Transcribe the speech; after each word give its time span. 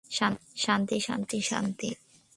শান্তি, 0.55 0.97
শান্তি, 0.99 1.37
শান্তি। 1.41 1.89